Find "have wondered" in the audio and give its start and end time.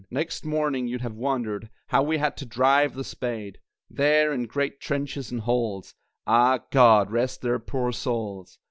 1.01-1.69